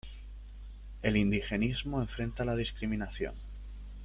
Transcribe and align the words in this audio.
El 1.03 1.15
indigenismo 1.15 2.01
enfrenta 2.01 2.43
la 2.43 2.55
discriminación. 2.55 3.35